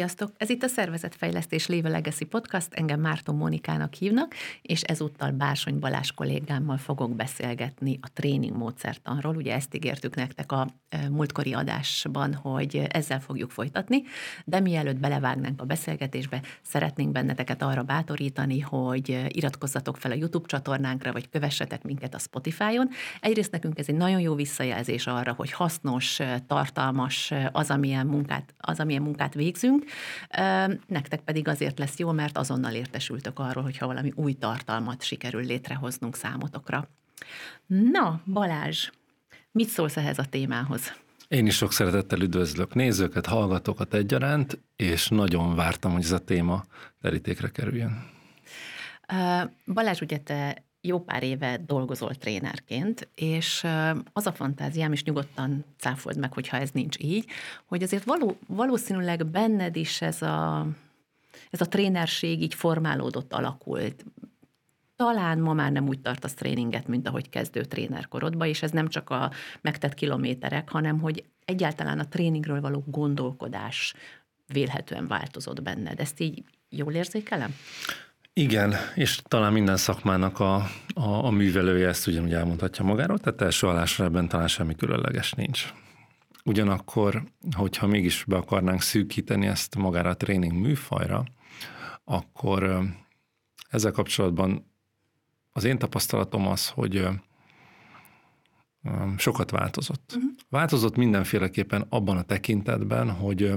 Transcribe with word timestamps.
Sziasztok! 0.00 0.32
Ez 0.36 0.50
itt 0.50 0.62
a 0.62 0.68
Szervezetfejlesztés 0.68 1.66
Léve 1.66 1.88
Legacy 1.88 2.24
Podcast, 2.24 2.74
engem 2.74 3.00
Márton 3.00 3.36
Mónikának 3.36 3.94
hívnak, 3.94 4.34
és 4.62 4.82
ezúttal 4.82 5.30
Bársony 5.30 5.78
Balázs 5.78 6.10
kollégámmal 6.10 6.76
fogok 6.76 7.16
beszélgetni 7.16 7.98
a 8.02 8.08
tréning 8.12 8.56
módszertanról. 8.56 9.36
Ugye 9.36 9.54
ezt 9.54 9.74
ígértük 9.74 10.14
nektek 10.14 10.52
a 10.52 10.66
e, 10.88 11.08
múltkori 11.08 11.52
adásban, 11.52 12.34
hogy 12.34 12.82
ezzel 12.88 13.20
fogjuk 13.20 13.50
folytatni, 13.50 14.02
de 14.44 14.60
mielőtt 14.60 14.98
belevágnánk 14.98 15.60
a 15.60 15.64
beszélgetésbe, 15.64 16.42
szeretnénk 16.62 17.12
benneteket 17.12 17.62
arra 17.62 17.82
bátorítani, 17.82 18.60
hogy 18.60 19.24
iratkozzatok 19.28 19.96
fel 19.96 20.10
a 20.10 20.14
YouTube 20.14 20.46
csatornánkra, 20.46 21.12
vagy 21.12 21.28
kövessetek 21.28 21.82
minket 21.82 22.14
a 22.14 22.18
Spotify-on. 22.18 22.88
Egyrészt 23.20 23.52
nekünk 23.52 23.78
ez 23.78 23.88
egy 23.88 23.96
nagyon 23.96 24.20
jó 24.20 24.34
visszajelzés 24.34 25.06
arra, 25.06 25.32
hogy 25.32 25.52
hasznos, 25.52 26.20
tartalmas 26.46 27.32
az, 27.52 27.70
amilyen 27.70 28.06
munkát, 28.06 28.54
az, 28.58 28.80
amilyen 28.80 29.02
munkát 29.02 29.34
végzünk, 29.34 29.88
nektek 30.86 31.20
pedig 31.20 31.48
azért 31.48 31.78
lesz 31.78 31.98
jó, 31.98 32.10
mert 32.12 32.38
azonnal 32.38 32.72
értesültök 32.72 33.38
arról, 33.38 33.62
hogyha 33.62 33.86
valami 33.86 34.12
új 34.14 34.32
tartalmat 34.32 35.02
sikerül 35.02 35.42
létrehoznunk 35.42 36.16
számotokra. 36.16 36.88
Na, 37.66 38.20
Balázs, 38.26 38.90
mit 39.52 39.68
szólsz 39.68 39.96
ehhez 39.96 40.18
a 40.18 40.24
témához? 40.24 40.92
Én 41.28 41.46
is 41.46 41.56
sok 41.56 41.72
szeretettel 41.72 42.20
üdvözlök 42.20 42.74
nézőket, 42.74 43.26
hallgatókat 43.26 43.94
egyaránt, 43.94 44.58
és 44.76 45.08
nagyon 45.08 45.54
vártam, 45.54 45.92
hogy 45.92 46.02
ez 46.02 46.12
a 46.12 46.18
téma 46.18 46.64
terítékre 47.00 47.48
kerüljön. 47.48 48.10
Balázs, 49.66 50.00
ugye 50.00 50.18
te 50.18 50.64
jó 50.80 51.00
pár 51.00 51.22
éve 51.22 51.56
dolgozol 51.66 52.14
trénerként, 52.14 53.08
és 53.14 53.66
az 54.12 54.26
a 54.26 54.32
fantáziám, 54.32 54.92
és 54.92 55.04
nyugodtan 55.04 55.64
cáfold 55.78 56.18
meg, 56.18 56.32
hogyha 56.32 56.56
ez 56.56 56.70
nincs 56.70 56.96
így, 56.98 57.26
hogy 57.66 57.82
azért 57.82 58.04
való, 58.04 58.36
valószínűleg 58.46 59.26
benned 59.26 59.76
is 59.76 60.02
ez 60.02 60.22
a, 60.22 60.66
ez 61.50 61.60
a 61.60 61.68
trénerség 61.68 62.42
így 62.42 62.54
formálódott, 62.54 63.32
alakult. 63.32 64.04
Talán 64.96 65.38
ma 65.38 65.52
már 65.52 65.72
nem 65.72 65.88
úgy 65.88 66.00
tartasz 66.00 66.34
tréninget, 66.34 66.86
mint 66.88 67.08
ahogy 67.08 67.28
kezdő 67.28 67.64
trénerkorodban, 67.64 68.48
és 68.48 68.62
ez 68.62 68.70
nem 68.70 68.88
csak 68.88 69.10
a 69.10 69.30
megtett 69.60 69.94
kilométerek, 69.94 70.70
hanem 70.70 71.00
hogy 71.00 71.24
egyáltalán 71.44 71.98
a 71.98 72.08
tréningről 72.08 72.60
való 72.60 72.84
gondolkodás 72.86 73.94
vélhetően 74.46 75.06
változott 75.06 75.62
benned. 75.62 76.00
Ezt 76.00 76.20
így 76.20 76.44
jól 76.68 76.92
érzékelem? 76.92 77.54
Igen, 78.32 78.74
és 78.94 79.20
talán 79.28 79.52
minden 79.52 79.76
szakmának 79.76 80.40
a, 80.40 80.54
a, 80.94 81.24
a 81.24 81.30
művelője 81.30 81.88
ezt 81.88 82.06
ugyanúgy 82.06 82.32
elmondhatja 82.32 82.84
magáról, 82.84 83.18
tehát 83.18 83.40
első 83.40 83.66
állásra 83.66 84.04
ebben 84.04 84.28
talán 84.28 84.48
semmi 84.48 84.74
különleges 84.74 85.32
nincs. 85.32 85.72
Ugyanakkor, 86.44 87.22
hogyha 87.56 87.86
mégis 87.86 88.24
be 88.24 88.36
akarnánk 88.36 88.82
szűkíteni 88.82 89.46
ezt 89.46 89.76
magára 89.76 90.10
a 90.10 90.16
tréning 90.16 90.52
műfajra, 90.52 91.24
akkor 92.04 92.80
ezzel 93.70 93.92
kapcsolatban 93.92 94.72
az 95.52 95.64
én 95.64 95.78
tapasztalatom 95.78 96.46
az, 96.46 96.68
hogy 96.68 97.08
sokat 99.16 99.50
változott. 99.50 100.12
Uh-huh. 100.16 100.30
Változott 100.48 100.96
mindenféleképpen 100.96 101.86
abban 101.88 102.16
a 102.16 102.22
tekintetben, 102.22 103.10
hogy 103.10 103.52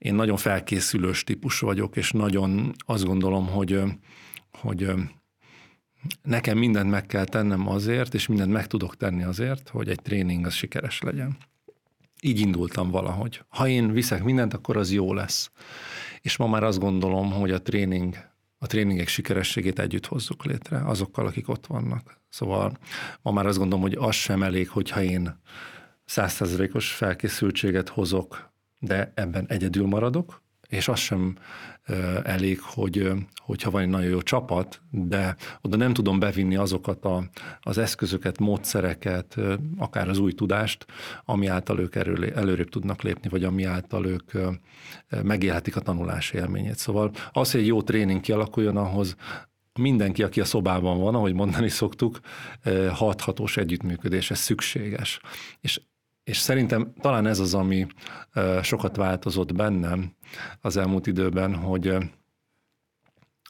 én 0.00 0.14
nagyon 0.14 0.36
felkészülős 0.36 1.24
típus 1.24 1.58
vagyok, 1.58 1.96
és 1.96 2.10
nagyon 2.10 2.72
azt 2.78 3.04
gondolom, 3.04 3.46
hogy, 3.46 3.82
hogy 4.52 4.90
nekem 6.22 6.58
mindent 6.58 6.90
meg 6.90 7.06
kell 7.06 7.24
tennem 7.24 7.68
azért, 7.68 8.14
és 8.14 8.26
mindent 8.26 8.52
meg 8.52 8.66
tudok 8.66 8.96
tenni 8.96 9.22
azért, 9.22 9.68
hogy 9.68 9.88
egy 9.88 10.02
tréning 10.02 10.46
az 10.46 10.52
sikeres 10.52 11.00
legyen. 11.00 11.36
Így 12.20 12.40
indultam 12.40 12.90
valahogy. 12.90 13.42
Ha 13.48 13.68
én 13.68 13.92
viszek 13.92 14.24
mindent, 14.24 14.54
akkor 14.54 14.76
az 14.76 14.92
jó 14.92 15.14
lesz. 15.14 15.50
És 16.20 16.36
ma 16.36 16.46
már 16.46 16.62
azt 16.62 16.78
gondolom, 16.78 17.32
hogy 17.32 17.50
a 17.50 17.62
tréning, 17.62 18.16
a 18.58 18.66
tréningek 18.66 19.08
sikerességét 19.08 19.78
együtt 19.78 20.06
hozzuk 20.06 20.44
létre 20.44 20.86
azokkal, 20.86 21.26
akik 21.26 21.48
ott 21.48 21.66
vannak. 21.66 22.20
Szóval 22.28 22.78
ma 23.22 23.30
már 23.30 23.46
azt 23.46 23.58
gondolom, 23.58 23.82
hogy 23.82 23.96
az 23.98 24.14
sem 24.14 24.42
elég, 24.42 24.68
hogyha 24.68 25.02
én 25.02 25.40
százszerzelékos 26.04 26.92
felkészültséget 26.92 27.88
hozok 27.88 28.49
de 28.80 29.12
ebben 29.14 29.44
egyedül 29.48 29.86
maradok, 29.86 30.42
és 30.68 30.88
az 30.88 30.98
sem 30.98 31.36
elég, 32.22 32.60
hogy, 32.60 33.10
hogyha 33.36 33.70
van 33.70 33.82
egy 33.82 33.88
nagyon 33.88 34.10
jó 34.10 34.22
csapat, 34.22 34.80
de 34.90 35.36
oda 35.60 35.76
nem 35.76 35.92
tudom 35.92 36.18
bevinni 36.18 36.56
azokat 36.56 37.04
a, 37.04 37.24
az 37.60 37.78
eszközöket, 37.78 38.38
módszereket, 38.38 39.36
akár 39.78 40.08
az 40.08 40.18
új 40.18 40.32
tudást, 40.32 40.86
ami 41.24 41.46
által 41.46 41.78
ők 41.78 41.94
erő, 41.94 42.32
előrébb 42.34 42.68
tudnak 42.68 43.02
lépni, 43.02 43.28
vagy 43.28 43.44
ami 43.44 43.64
által 43.64 44.06
ők 44.06 44.32
megélhetik 45.22 45.76
a 45.76 45.80
tanulási 45.80 46.36
élményét. 46.36 46.76
Szóval 46.76 47.10
az, 47.32 47.50
hogy 47.50 47.60
egy 47.60 47.66
jó 47.66 47.82
tréning 47.82 48.20
kialakuljon, 48.20 48.76
ahhoz 48.76 49.16
mindenki, 49.78 50.22
aki 50.22 50.40
a 50.40 50.44
szobában 50.44 50.98
van, 50.98 51.14
ahogy 51.14 51.34
mondani 51.34 51.68
szoktuk, 51.68 52.20
hathatós 52.92 53.56
együttműködés, 53.56 54.30
ez 54.30 54.38
szükséges. 54.38 55.20
És 55.60 55.80
és 56.30 56.38
szerintem 56.38 56.92
talán 57.00 57.26
ez 57.26 57.38
az, 57.38 57.54
ami 57.54 57.86
sokat 58.62 58.96
változott 58.96 59.54
bennem 59.54 60.14
az 60.60 60.76
elmúlt 60.76 61.06
időben, 61.06 61.54
hogy 61.54 61.96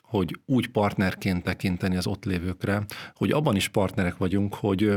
hogy 0.02 0.40
úgy 0.46 0.68
partnerként 0.68 1.42
tekinteni 1.42 1.96
az 1.96 2.06
ott 2.06 2.24
lévőkre, 2.24 2.84
hogy 3.14 3.30
abban 3.30 3.56
is 3.56 3.68
partnerek 3.68 4.16
vagyunk, 4.16 4.54
hogy, 4.54 4.96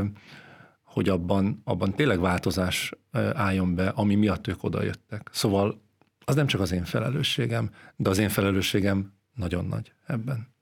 hogy 0.84 1.08
abban, 1.08 1.60
abban 1.64 1.94
tényleg 1.94 2.20
változás 2.20 2.92
álljon 3.34 3.74
be, 3.74 3.88
ami 3.88 4.14
miatt 4.14 4.46
ők 4.46 4.62
odajöttek. 4.62 5.28
Szóval 5.32 5.82
az 6.24 6.34
nem 6.34 6.46
csak 6.46 6.60
az 6.60 6.72
én 6.72 6.84
felelősségem, 6.84 7.70
de 7.96 8.10
az 8.10 8.18
én 8.18 8.28
felelősségem 8.28 9.12
nagyon 9.34 9.64
nagy 9.64 9.92
ebben. 10.06 10.54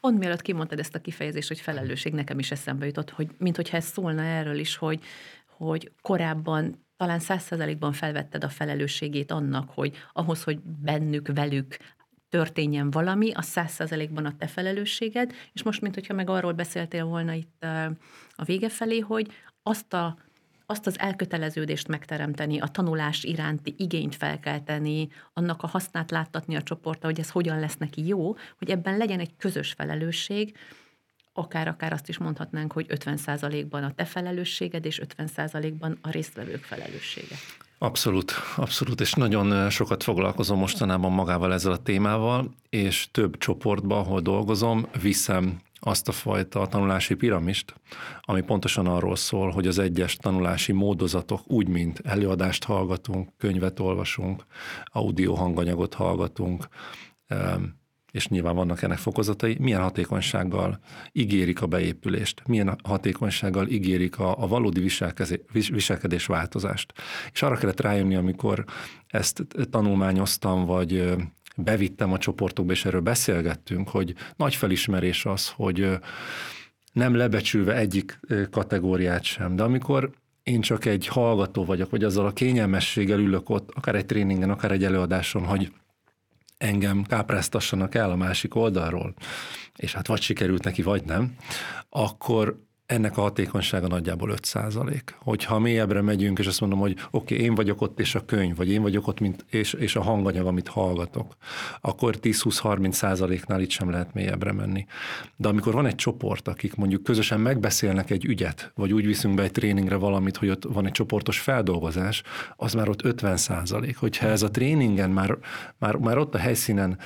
Pont 0.00 0.18
mielőtt 0.18 0.42
kimondtad 0.42 0.78
ezt 0.78 0.94
a 0.94 1.00
kifejezést, 1.00 1.48
hogy 1.48 1.60
felelősség, 1.60 2.12
nekem 2.12 2.38
is 2.38 2.50
eszembe 2.50 2.86
jutott, 2.86 3.10
hogy 3.10 3.30
minthogyha 3.38 3.76
ez 3.76 3.84
szólna 3.84 4.22
erről 4.22 4.58
is, 4.58 4.76
hogy, 4.76 5.02
hogy 5.56 5.92
korábban 6.02 6.84
talán 6.96 7.18
százszerzalékban 7.18 7.92
felvetted 7.92 8.44
a 8.44 8.48
felelősségét 8.48 9.30
annak, 9.30 9.70
hogy 9.70 9.96
ahhoz, 10.12 10.42
hogy 10.42 10.60
bennük, 10.60 11.28
velük 11.34 11.76
történjen 12.28 12.90
valami, 12.90 13.32
a 13.32 13.42
százszerzalékban 13.42 14.24
a 14.24 14.36
te 14.36 14.46
felelősséged, 14.46 15.32
és 15.52 15.62
most, 15.62 15.80
mint 15.80 15.94
hogyha 15.94 16.14
meg 16.14 16.30
arról 16.30 16.52
beszéltél 16.52 17.04
volna 17.04 17.32
itt 17.32 17.64
a 18.34 18.44
vége 18.44 18.68
felé, 18.68 18.98
hogy 18.98 19.30
azt 19.62 19.92
a 19.92 20.16
azt 20.68 20.86
az 20.86 20.98
elköteleződést 20.98 21.88
megteremteni, 21.88 22.60
a 22.60 22.66
tanulás 22.66 23.24
iránti 23.24 23.74
igényt 23.78 24.14
felkelteni, 24.14 25.08
annak 25.32 25.62
a 25.62 25.66
hasznát 25.66 26.10
láttatni 26.10 26.56
a 26.56 26.62
csoportra, 26.62 27.08
hogy 27.08 27.18
ez 27.18 27.30
hogyan 27.30 27.60
lesz 27.60 27.76
neki 27.76 28.06
jó, 28.06 28.36
hogy 28.58 28.70
ebben 28.70 28.96
legyen 28.96 29.20
egy 29.20 29.36
közös 29.36 29.72
felelősség, 29.72 30.56
akár-akár 31.36 31.92
azt 31.92 32.08
is 32.08 32.18
mondhatnánk, 32.18 32.72
hogy 32.72 32.86
50%-ban 32.88 33.84
a 33.84 33.92
te 33.94 34.04
felelősséged, 34.04 34.84
és 34.84 35.00
50%-ban 35.18 35.98
a 36.02 36.10
résztvevők 36.10 36.64
felelőssége. 36.64 37.36
Abszolút, 37.78 38.32
abszolút, 38.56 39.00
és 39.00 39.12
nagyon 39.12 39.70
sokat 39.70 40.02
foglalkozom 40.02 40.58
mostanában 40.58 41.12
magával 41.12 41.52
ezzel 41.52 41.72
a 41.72 41.82
témával, 41.82 42.54
és 42.68 43.08
több 43.10 43.38
csoportban, 43.38 43.98
ahol 43.98 44.20
dolgozom, 44.20 44.86
viszem 45.02 45.60
azt 45.80 46.08
a 46.08 46.12
fajta 46.12 46.66
tanulási 46.66 47.14
piramist, 47.14 47.74
ami 48.20 48.42
pontosan 48.42 48.86
arról 48.86 49.16
szól, 49.16 49.50
hogy 49.50 49.66
az 49.66 49.78
egyes 49.78 50.16
tanulási 50.16 50.72
módozatok 50.72 51.40
úgy, 51.50 51.68
mint 51.68 52.00
előadást 52.04 52.64
hallgatunk, 52.64 53.28
könyvet 53.38 53.80
olvasunk, 53.80 54.46
audio 54.84 55.34
hanganyagot 55.34 55.94
hallgatunk, 55.94 56.68
és 58.16 58.28
nyilván 58.28 58.54
vannak 58.54 58.82
ennek 58.82 58.98
fokozatai, 58.98 59.56
milyen 59.60 59.82
hatékonysággal 59.82 60.78
ígérik 61.12 61.62
a 61.62 61.66
beépülést, 61.66 62.42
milyen 62.46 62.78
hatékonysággal 62.84 63.68
ígérik 63.68 64.18
a, 64.18 64.42
a 64.42 64.46
valódi 64.46 64.90
viselkedés 65.52 66.26
változást. 66.26 66.92
És 67.32 67.42
arra 67.42 67.56
kellett 67.56 67.80
rájönni, 67.80 68.14
amikor 68.14 68.64
ezt 69.06 69.46
tanulmányoztam, 69.70 70.64
vagy 70.64 71.14
bevittem 71.56 72.12
a 72.12 72.18
csoportokba, 72.18 72.72
és 72.72 72.84
erről 72.84 73.00
beszélgettünk, 73.00 73.88
hogy 73.88 74.14
nagy 74.36 74.54
felismerés 74.54 75.24
az, 75.24 75.48
hogy 75.48 75.98
nem 76.92 77.14
lebecsülve 77.14 77.76
egyik 77.76 78.20
kategóriát 78.50 79.22
sem, 79.22 79.56
de 79.56 79.62
amikor 79.62 80.10
én 80.42 80.60
csak 80.60 80.84
egy 80.84 81.06
hallgató 81.06 81.64
vagyok, 81.64 81.90
vagy 81.90 82.04
azzal 82.04 82.26
a 82.26 82.32
kényelmességgel 82.32 83.18
ülök 83.18 83.50
ott, 83.50 83.70
akár 83.74 83.94
egy 83.94 84.06
tréningen, 84.06 84.50
akár 84.50 84.70
egy 84.72 84.84
előadáson, 84.84 85.44
hogy 85.44 85.72
engem 86.58 87.04
kápráztassanak 87.04 87.94
el 87.94 88.10
a 88.10 88.16
másik 88.16 88.54
oldalról, 88.54 89.14
és 89.76 89.92
hát 89.92 90.06
vagy 90.06 90.20
sikerült 90.20 90.64
neki, 90.64 90.82
vagy 90.82 91.04
nem, 91.04 91.36
akkor, 91.88 92.65
ennek 92.86 93.16
a 93.18 93.20
hatékonysága 93.20 93.86
nagyjából 93.86 94.30
5 94.30 94.44
százalék. 94.44 95.14
Hogyha 95.18 95.58
mélyebbre 95.58 96.00
megyünk, 96.00 96.38
és 96.38 96.46
azt 96.46 96.60
mondom, 96.60 96.78
hogy 96.78 96.92
oké, 97.10 97.34
okay, 97.34 97.46
én 97.46 97.54
vagyok 97.54 97.80
ott, 97.80 98.00
és 98.00 98.14
a 98.14 98.24
könyv, 98.24 98.56
vagy 98.56 98.70
én 98.70 98.82
vagyok 98.82 99.06
ott, 99.06 99.20
mint, 99.20 99.44
és, 99.50 99.72
és 99.72 99.96
a 99.96 100.02
hanganyag, 100.02 100.46
amit 100.46 100.68
hallgatok, 100.68 101.36
akkor 101.80 102.16
10-20-30 102.22 102.92
százaléknál 102.92 103.60
itt 103.60 103.70
sem 103.70 103.90
lehet 103.90 104.14
mélyebbre 104.14 104.52
menni. 104.52 104.86
De 105.36 105.48
amikor 105.48 105.72
van 105.72 105.86
egy 105.86 105.94
csoport, 105.94 106.48
akik 106.48 106.74
mondjuk 106.74 107.02
közösen 107.02 107.40
megbeszélnek 107.40 108.10
egy 108.10 108.24
ügyet, 108.24 108.72
vagy 108.74 108.92
úgy 108.92 109.06
viszünk 109.06 109.34
be 109.34 109.42
egy 109.42 109.52
tréningre 109.52 109.96
valamit, 109.96 110.36
hogy 110.36 110.48
ott 110.48 110.64
van 110.64 110.86
egy 110.86 110.92
csoportos 110.92 111.40
feldolgozás, 111.40 112.22
az 112.56 112.74
már 112.74 112.88
ott 112.88 113.04
50 113.04 113.36
százalék. 113.36 113.96
Hogyha 113.96 114.26
ez 114.26 114.42
a 114.42 114.50
tréningen 114.50 115.10
már, 115.10 115.38
már, 115.78 115.96
már 115.96 116.18
ott 116.18 116.34
a 116.34 116.38
helyszínen 116.38 116.98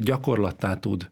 gyakorlattá 0.00 0.74
tud 0.74 1.10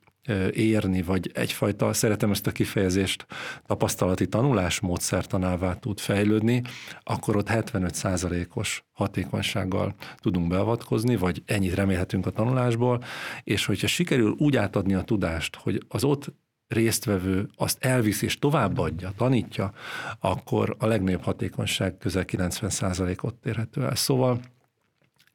érni, 0.52 1.02
vagy 1.02 1.30
egyfajta, 1.34 1.92
szeretem 1.92 2.30
ezt 2.30 2.46
a 2.46 2.50
kifejezést, 2.50 3.26
tapasztalati 3.66 4.28
tanulás 4.28 4.80
módszertanává 4.80 5.74
tud 5.74 5.98
fejlődni, 5.98 6.62
akkor 7.02 7.36
ott 7.36 7.48
75%-os 7.50 8.84
hatékonysággal 8.92 9.94
tudunk 10.16 10.48
beavatkozni, 10.48 11.16
vagy 11.16 11.42
ennyit 11.46 11.74
remélhetünk 11.74 12.26
a 12.26 12.30
tanulásból, 12.30 13.02
és 13.44 13.64
hogyha 13.64 13.86
sikerül 13.86 14.34
úgy 14.38 14.56
átadni 14.56 14.94
a 14.94 15.02
tudást, 15.02 15.56
hogy 15.56 15.84
az 15.88 16.04
ott 16.04 16.32
résztvevő 16.68 17.48
azt 17.56 17.84
elvisz 17.84 18.22
és 18.22 18.38
továbbadja, 18.38 19.12
tanítja, 19.16 19.72
akkor 20.20 20.76
a 20.78 20.86
legnagyobb 20.86 21.22
hatékonyság 21.22 21.98
közel 21.98 22.24
90%-ot 22.26 23.46
érhető 23.46 23.82
el. 23.82 23.94
Szóval 23.94 24.40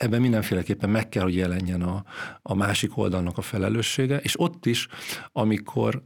ebben 0.03 0.21
mindenféleképpen 0.21 0.89
meg 0.89 1.09
kell, 1.09 1.23
hogy 1.23 1.35
jelenjen 1.35 1.81
a, 1.81 2.03
a 2.41 2.53
másik 2.53 2.97
oldalnak 2.97 3.37
a 3.37 3.41
felelőssége, 3.41 4.17
és 4.17 4.39
ott 4.39 4.65
is, 4.65 4.87
amikor 5.31 6.03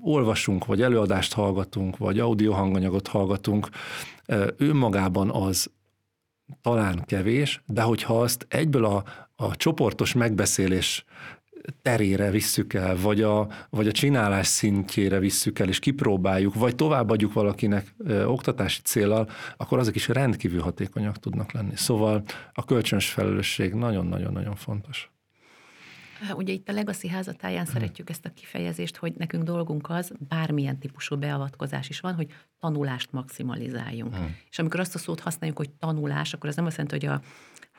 olvasunk, 0.00 0.66
vagy 0.66 0.82
előadást 0.82 1.32
hallgatunk, 1.32 1.96
vagy 1.96 2.18
audio 2.18 2.52
hanganyagot 2.52 3.08
hallgatunk, 3.08 3.68
ö, 4.26 4.46
önmagában 4.56 5.30
az 5.30 5.70
talán 6.62 7.04
kevés, 7.06 7.62
de 7.66 7.82
hogyha 7.82 8.20
azt 8.20 8.46
egyből 8.48 8.84
a, 8.84 9.04
a 9.36 9.56
csoportos 9.56 10.12
megbeszélés 10.12 11.04
terére 11.82 12.30
visszük 12.30 12.74
el, 12.74 12.96
vagy 12.96 13.22
a, 13.22 13.48
vagy 13.70 13.88
a 13.88 13.92
csinálás 13.92 14.46
szintjére 14.46 15.18
visszük 15.18 15.58
el, 15.58 15.68
és 15.68 15.78
kipróbáljuk, 15.78 16.54
vagy 16.54 16.74
továbbadjuk 16.74 17.32
valakinek 17.32 17.94
ö, 17.98 18.24
oktatási 18.24 18.80
célral, 18.82 19.28
akkor 19.56 19.78
azok 19.78 19.94
is 19.94 20.08
rendkívül 20.08 20.60
hatékonyak 20.60 21.18
tudnak 21.18 21.52
lenni. 21.52 21.76
Szóval 21.76 22.22
a 22.52 22.64
kölcsönös 22.64 23.10
felelősség 23.10 23.74
nagyon-nagyon-nagyon 23.74 24.54
fontos. 24.54 25.10
Ugye 26.34 26.52
itt 26.52 26.68
a 26.68 26.72
Legacy 26.72 27.08
házatáján 27.08 27.64
hmm. 27.64 27.72
szeretjük 27.72 28.10
ezt 28.10 28.26
a 28.26 28.32
kifejezést, 28.34 28.96
hogy 28.96 29.12
nekünk 29.16 29.42
dolgunk 29.42 29.90
az, 29.90 30.12
bármilyen 30.28 30.78
típusú 30.78 31.16
beavatkozás 31.16 31.88
is 31.88 32.00
van, 32.00 32.14
hogy 32.14 32.26
tanulást 32.58 33.12
maximalizáljunk. 33.12 34.14
Hmm. 34.14 34.36
És 34.50 34.58
amikor 34.58 34.80
azt 34.80 34.94
a 34.94 34.98
szót 34.98 35.20
használjuk, 35.20 35.58
hogy 35.58 35.70
tanulás, 35.70 36.34
akkor 36.34 36.48
ez 36.48 36.56
nem 36.56 36.66
azt 36.66 36.76
jelenti, 36.76 37.06
hogy 37.06 37.16
a 37.16 37.20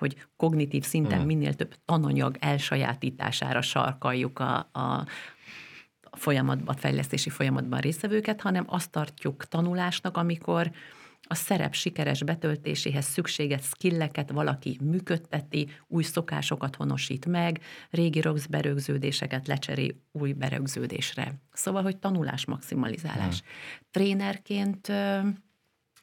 hogy 0.01 0.15
kognitív 0.36 0.83
szinten 0.83 1.21
mm. 1.21 1.25
minél 1.25 1.53
több 1.53 1.75
tananyag 1.86 2.38
elsajátítására 2.39 3.62
sarkaljuk 3.62 4.39
a, 4.39 4.57
a, 4.71 5.06
folyamatban, 6.12 6.75
a 6.75 6.77
fejlesztési 6.80 7.30
folyamatban 7.30 7.80
résztvevőket, 7.80 8.42
hanem 8.42 8.65
azt 8.68 8.92
tartjuk 8.92 9.48
tanulásnak, 9.48 10.18
amikor 10.18 10.71
a 11.21 11.36
szerep 11.36 11.74
sikeres 11.74 12.24
betöltéséhez 12.24 13.06
szükséges 13.06 13.62
skilleket 13.63 14.31
valaki 14.31 14.77
működteti, 14.83 15.69
új 15.88 16.03
szokásokat 16.03 16.75
honosít 16.75 17.25
meg, 17.25 17.62
régi 17.89 18.21
rossz 18.21 18.45
berögződéseket 18.45 19.48
lecserél 19.48 19.92
új 20.12 20.33
berögződésre. 20.33 21.33
Szóval, 21.53 21.83
hogy 21.83 21.98
tanulás 21.98 22.45
maximalizálás. 22.45 23.42
Mm. 23.42 23.45
Trénerként 23.92 24.92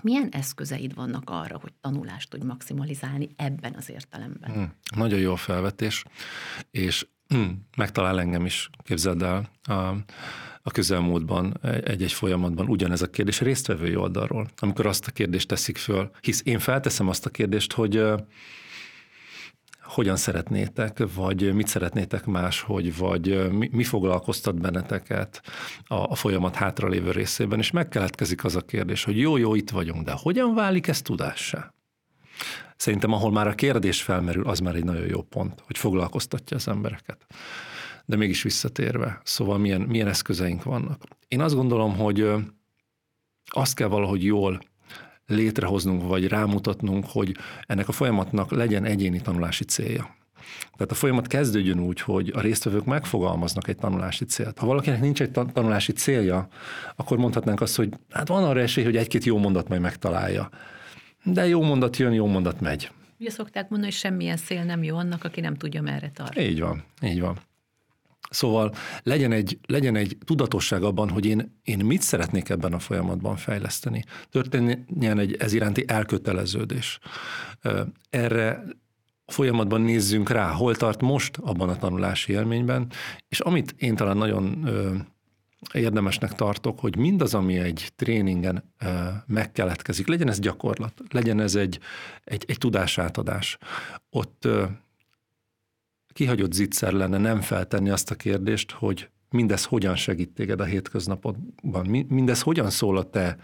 milyen 0.02 0.28
eszközeid 0.30 0.94
vannak 0.94 1.30
arra, 1.30 1.58
hogy 1.60 1.72
tanulást 1.80 2.30
tudj 2.30 2.46
maximalizálni 2.46 3.28
ebben 3.36 3.74
az 3.74 3.90
értelemben? 3.90 4.50
Hmm, 4.50 4.72
nagyon 4.96 5.18
jó 5.18 5.34
felvetés, 5.34 6.04
és 6.70 7.06
hmm, 7.28 7.66
megtalál 7.76 8.20
engem 8.20 8.44
is, 8.44 8.70
képzeld 8.84 9.22
el, 9.22 9.50
a, 9.62 9.72
a 10.62 10.70
közelmúltban 10.70 11.58
egy-egy 11.62 12.12
folyamatban 12.12 12.68
ugyanez 12.68 13.02
a 13.02 13.10
kérdés 13.10 13.40
résztvevői 13.40 13.96
oldalról. 13.96 14.48
Amikor 14.56 14.86
azt 14.86 15.06
a 15.06 15.10
kérdést 15.10 15.48
teszik 15.48 15.76
föl, 15.76 16.10
hisz 16.20 16.42
én 16.44 16.58
felteszem 16.58 17.08
azt 17.08 17.26
a 17.26 17.30
kérdést, 17.30 17.72
hogy 17.72 18.04
hogyan 19.88 20.16
szeretnétek, 20.16 21.14
vagy 21.14 21.54
mit 21.54 21.66
szeretnétek 21.66 22.26
máshogy, 22.26 22.96
vagy 22.96 23.50
mi, 23.50 23.68
mi 23.72 23.84
foglalkoztat 23.84 24.60
benneteket 24.60 25.42
a, 25.86 25.94
a 25.94 26.14
folyamat 26.14 26.54
hátralévő 26.54 27.10
részében, 27.10 27.58
és 27.58 27.70
megkeletkezik 27.70 28.44
az 28.44 28.56
a 28.56 28.60
kérdés, 28.60 29.04
hogy 29.04 29.18
jó, 29.18 29.36
jó, 29.36 29.54
itt 29.54 29.70
vagyunk, 29.70 30.04
de 30.04 30.12
hogyan 30.16 30.54
válik 30.54 30.88
ez 30.88 31.02
tudássá? 31.02 31.74
Szerintem, 32.76 33.12
ahol 33.12 33.30
már 33.30 33.46
a 33.46 33.54
kérdés 33.54 34.02
felmerül, 34.02 34.46
az 34.46 34.58
már 34.58 34.74
egy 34.74 34.84
nagyon 34.84 35.06
jó 35.06 35.22
pont, 35.22 35.62
hogy 35.66 35.78
foglalkoztatja 35.78 36.56
az 36.56 36.68
embereket. 36.68 37.26
De 38.04 38.16
mégis 38.16 38.42
visszatérve, 38.42 39.20
szóval 39.24 39.58
milyen, 39.58 39.80
milyen 39.80 40.08
eszközeink 40.08 40.62
vannak. 40.62 41.02
Én 41.28 41.40
azt 41.40 41.54
gondolom, 41.54 41.96
hogy 41.96 42.30
azt 43.44 43.74
kell 43.74 43.88
valahogy 43.88 44.24
jól 44.24 44.60
létrehoznunk, 45.28 46.02
vagy 46.02 46.28
rámutatnunk, 46.28 47.04
hogy 47.08 47.36
ennek 47.66 47.88
a 47.88 47.92
folyamatnak 47.92 48.50
legyen 48.50 48.84
egyéni 48.84 49.20
tanulási 49.20 49.64
célja. 49.64 50.16
Tehát 50.72 50.92
a 50.92 50.94
folyamat 50.94 51.26
kezdődjön 51.26 51.80
úgy, 51.80 52.00
hogy 52.00 52.32
a 52.34 52.40
résztvevők 52.40 52.84
megfogalmaznak 52.84 53.68
egy 53.68 53.76
tanulási 53.76 54.24
célt. 54.24 54.58
Ha 54.58 54.66
valakinek 54.66 55.00
nincs 55.00 55.22
egy 55.22 55.30
tanulási 55.30 55.92
célja, 55.92 56.48
akkor 56.96 57.18
mondhatnánk 57.18 57.60
azt, 57.60 57.76
hogy 57.76 57.88
hát 58.10 58.28
van 58.28 58.44
arra 58.44 58.60
esély, 58.60 58.84
hogy 58.84 58.96
egy-két 58.96 59.24
jó 59.24 59.38
mondat 59.38 59.68
majd 59.68 59.80
megtalálja. 59.80 60.48
De 61.24 61.46
jó 61.46 61.62
mondat 61.62 61.96
jön, 61.96 62.12
jó 62.12 62.26
mondat 62.26 62.60
megy. 62.60 62.90
Ugye 63.20 63.30
szokták 63.30 63.68
mondani, 63.68 63.92
hogy 63.92 64.00
semmilyen 64.00 64.36
szél 64.36 64.64
nem 64.64 64.82
jó 64.82 64.96
annak, 64.96 65.24
aki 65.24 65.40
nem 65.40 65.54
tudja 65.54 65.82
merre 65.82 66.10
tart. 66.14 66.38
Így 66.38 66.60
van, 66.60 66.84
így 67.02 67.20
van. 67.20 67.38
Szóval 68.30 68.74
legyen 69.02 69.32
egy, 69.32 69.58
legyen 69.66 69.96
egy 69.96 70.16
tudatosság 70.24 70.82
abban, 70.82 71.08
hogy 71.08 71.26
én, 71.26 71.60
én 71.62 71.84
mit 71.84 72.02
szeretnék 72.02 72.48
ebben 72.48 72.72
a 72.72 72.78
folyamatban 72.78 73.36
fejleszteni. 73.36 74.04
Történjen 74.30 75.18
egy 75.18 75.36
ez 75.38 75.52
iránti 75.52 75.84
elköteleződés. 75.86 76.98
Erre 78.10 78.64
folyamatban 79.26 79.80
nézzünk 79.80 80.30
rá, 80.30 80.50
hol 80.50 80.74
tart 80.74 81.00
most 81.00 81.36
abban 81.36 81.68
a 81.68 81.76
tanulási 81.76 82.32
élményben, 82.32 82.90
és 83.28 83.40
amit 83.40 83.74
én 83.78 83.96
talán 83.96 84.16
nagyon 84.16 84.68
érdemesnek 85.72 86.32
tartok, 86.32 86.80
hogy 86.80 86.96
mindaz, 86.96 87.34
ami 87.34 87.58
egy 87.58 87.92
tréningen 87.96 88.74
megkeletkezik, 89.26 90.06
legyen 90.06 90.28
ez 90.28 90.38
gyakorlat, 90.38 90.92
legyen 91.10 91.40
ez 91.40 91.54
egy, 91.54 91.78
egy, 92.24 92.44
egy 92.46 92.58
tudásátadás, 92.58 93.58
ott 94.10 94.48
kihagyott 96.18 96.52
zicser 96.52 96.92
lenne 96.92 97.18
nem 97.18 97.40
feltenni 97.40 97.90
azt 97.90 98.10
a 98.10 98.14
kérdést, 98.14 98.70
hogy 98.70 99.10
mindez 99.30 99.64
hogyan 99.64 99.96
segít 99.96 100.34
téged 100.34 100.60
a 100.60 100.64
hétköznapodban, 100.64 101.86
mindez 102.08 102.42
hogyan 102.42 102.70
szól 102.70 102.96
a 102.96 103.10
te 103.10 103.36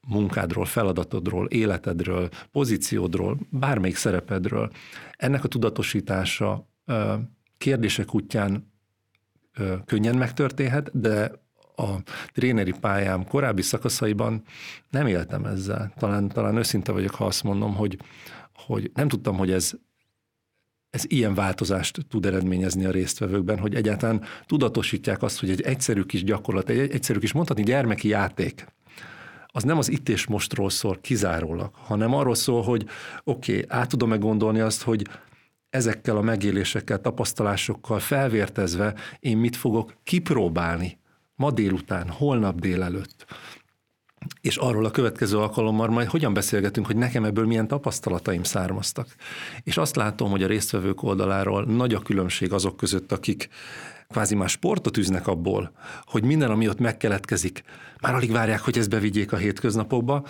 munkádról, 0.00 0.64
feladatodról, 0.64 1.46
életedről, 1.46 2.28
pozíciódról, 2.52 3.38
bármelyik 3.50 3.96
szerepedről. 3.96 4.70
Ennek 5.16 5.44
a 5.44 5.48
tudatosítása 5.48 6.68
kérdések 7.58 8.14
útján 8.14 8.72
könnyen 9.84 10.16
megtörténhet, 10.16 11.00
de 11.00 11.32
a 11.76 11.90
tréneri 12.32 12.74
pályám 12.80 13.24
korábbi 13.24 13.62
szakaszaiban 13.62 14.42
nem 14.90 15.06
éltem 15.06 15.44
ezzel. 15.44 15.92
Talán, 15.96 16.28
talán 16.28 16.56
őszinte 16.56 16.92
vagyok, 16.92 17.14
ha 17.14 17.24
azt 17.24 17.42
mondom, 17.42 17.74
hogy, 17.74 17.98
hogy 18.54 18.90
nem 18.94 19.08
tudtam, 19.08 19.36
hogy 19.36 19.50
ez 19.50 19.74
ez 20.94 21.04
ilyen 21.06 21.34
változást 21.34 22.06
tud 22.08 22.26
eredményezni 22.26 22.84
a 22.84 22.90
résztvevőkben, 22.90 23.58
hogy 23.58 23.74
egyáltalán 23.74 24.22
tudatosítják 24.46 25.22
azt, 25.22 25.40
hogy 25.40 25.50
egy 25.50 25.60
egyszerű 25.60 26.02
kis 26.02 26.24
gyakorlat, 26.24 26.68
egy 26.68 26.90
egyszerű 26.90 27.18
kis 27.18 27.32
mondhatni 27.32 27.62
gyermeki 27.62 28.08
játék, 28.08 28.66
az 29.46 29.62
nem 29.62 29.78
az 29.78 29.90
itt 29.90 30.08
és 30.08 30.26
mostról 30.26 30.70
szól 30.70 30.98
kizárólag, 31.00 31.70
hanem 31.74 32.14
arról 32.14 32.34
szól, 32.34 32.62
hogy 32.62 32.86
oké, 33.24 33.52
okay, 33.52 33.78
át 33.78 33.88
tudom-e 33.88 34.16
gondolni 34.16 34.60
azt, 34.60 34.82
hogy 34.82 35.06
ezekkel 35.70 36.16
a 36.16 36.22
megélésekkel, 36.22 37.00
tapasztalásokkal 37.00 37.98
felvértezve 37.98 38.94
én 39.20 39.36
mit 39.36 39.56
fogok 39.56 39.96
kipróbálni 40.04 40.98
ma 41.34 41.50
délután, 41.50 42.08
holnap 42.08 42.60
délelőtt 42.60 43.26
és 44.40 44.56
arról 44.56 44.84
a 44.84 44.90
következő 44.90 45.38
alkalommal 45.38 45.88
majd 45.88 46.08
hogyan 46.08 46.34
beszélgetünk, 46.34 46.86
hogy 46.86 46.96
nekem 46.96 47.24
ebből 47.24 47.46
milyen 47.46 47.68
tapasztalataim 47.68 48.42
származtak. 48.42 49.14
És 49.62 49.76
azt 49.76 49.96
látom, 49.96 50.30
hogy 50.30 50.42
a 50.42 50.46
résztvevők 50.46 51.02
oldaláról 51.02 51.64
nagy 51.64 51.94
a 51.94 51.98
különbség 51.98 52.52
azok 52.52 52.76
között, 52.76 53.12
akik 53.12 53.48
kvázi 54.08 54.34
már 54.34 54.48
sportot 54.48 54.96
üznek 54.96 55.26
abból, 55.26 55.72
hogy 56.04 56.24
minden, 56.24 56.50
ami 56.50 56.68
ott 56.68 56.78
megkeletkezik, 56.78 57.62
már 58.00 58.14
alig 58.14 58.32
várják, 58.32 58.60
hogy 58.60 58.78
ezt 58.78 58.90
bevigyék 58.90 59.32
a 59.32 59.36
hétköznapokba, 59.36 60.26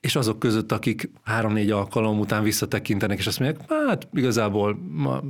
és 0.00 0.16
azok 0.16 0.38
között, 0.38 0.72
akik 0.72 1.10
három-négy 1.22 1.70
alkalom 1.70 2.18
után 2.18 2.42
visszatekintenek, 2.42 3.18
és 3.18 3.26
azt 3.26 3.38
mondják, 3.38 3.72
hát 3.88 4.08
igazából 4.12 4.78
ma 4.90 5.22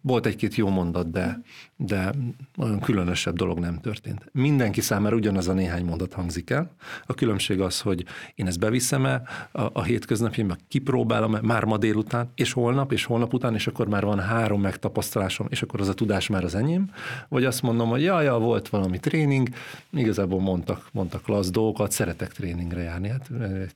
volt 0.00 0.26
egy-két 0.26 0.54
jó 0.54 0.68
mondat, 0.68 1.10
de, 1.10 1.42
de 1.76 2.14
olyan 2.58 2.80
különösebb 2.80 3.36
dolog 3.36 3.58
nem 3.58 3.80
történt. 3.80 4.28
Mindenki 4.32 4.80
számára 4.80 5.16
ugyanaz 5.16 5.48
a 5.48 5.52
néhány 5.52 5.84
mondat 5.84 6.12
hangzik 6.12 6.50
el. 6.50 6.74
A 7.06 7.14
különbség 7.14 7.60
az, 7.60 7.80
hogy 7.80 8.04
én 8.34 8.46
ezt 8.46 8.58
beviszem-e 8.58 9.22
a, 9.52 9.62
a 9.72 9.82
hétköznapjaimban, 9.82 10.58
kipróbálom-e 10.68 11.40
már 11.42 11.64
ma 11.64 11.76
délután, 11.76 12.30
és 12.34 12.52
holnap, 12.52 12.92
és 12.92 13.04
holnap 13.04 13.34
után, 13.34 13.54
és 13.54 13.66
akkor 13.66 13.88
már 13.88 14.04
van 14.04 14.20
három 14.20 14.60
megtapasztalásom, 14.60 15.46
és 15.50 15.62
akkor 15.62 15.80
az 15.80 15.88
a 15.88 15.94
tudás 15.94 16.28
már 16.28 16.44
az 16.44 16.54
enyém, 16.54 16.90
vagy 17.28 17.44
azt 17.44 17.62
mondom, 17.62 17.88
hogy 17.88 18.02
ja, 18.02 18.20
ja, 18.20 18.38
volt 18.38 18.68
valami 18.68 18.98
tréning, 18.98 19.48
igazából 19.92 20.40
mondtak, 20.40 20.88
mondtak 20.92 21.28
lasz 21.28 21.50
dolgokat, 21.50 21.90
szeretek 21.90 22.32
tréningre 22.32 22.82
járni, 22.82 23.08
hát 23.08 23.30